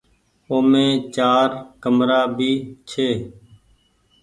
اومي 0.51 0.87
چآر 1.15 1.49
ڪمرآ 1.83 2.21
ڀي 2.37 2.51
ڇي۔ 2.89 3.09